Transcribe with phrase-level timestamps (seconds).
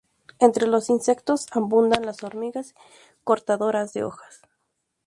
[0.39, 2.73] Entre los insectos, abundan las hormigas
[3.23, 4.41] cortadoras de hojas.